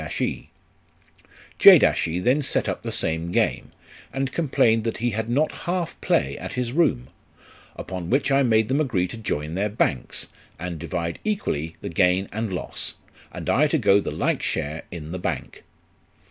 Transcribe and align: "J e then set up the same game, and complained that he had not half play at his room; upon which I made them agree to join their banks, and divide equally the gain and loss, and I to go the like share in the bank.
"J 0.01 0.49
e 1.79 2.19
then 2.19 2.41
set 2.41 2.67
up 2.67 2.81
the 2.81 2.91
same 2.91 3.31
game, 3.31 3.71
and 4.11 4.31
complained 4.31 4.83
that 4.83 4.97
he 4.97 5.11
had 5.11 5.29
not 5.29 5.51
half 5.69 5.95
play 6.01 6.35
at 6.39 6.53
his 6.53 6.71
room; 6.71 7.09
upon 7.75 8.09
which 8.09 8.31
I 8.31 8.41
made 8.41 8.67
them 8.67 8.81
agree 8.81 9.07
to 9.09 9.15
join 9.17 9.53
their 9.53 9.69
banks, 9.69 10.29
and 10.57 10.79
divide 10.79 11.19
equally 11.23 11.75
the 11.81 11.89
gain 11.89 12.27
and 12.31 12.51
loss, 12.51 12.95
and 13.31 13.47
I 13.47 13.67
to 13.67 13.77
go 13.77 13.99
the 13.99 14.09
like 14.09 14.41
share 14.41 14.85
in 14.89 15.11
the 15.11 15.19
bank. 15.19 15.61